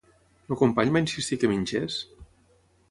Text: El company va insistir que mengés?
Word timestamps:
El 0.53 0.57
company 0.61 0.95
va 0.95 1.03
insistir 1.05 1.39
que 1.43 1.53
mengés? 1.53 2.01